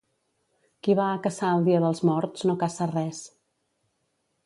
Qui 0.87 0.95
va 0.99 1.05
a 1.09 1.19
caçar 1.27 1.51
el 1.59 1.69
dia 1.69 1.83
dels 1.85 2.03
morts 2.11 2.49
no 2.51 2.59
caça 2.65 2.91
res. 2.97 3.25